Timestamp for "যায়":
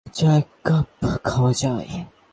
1.53-1.89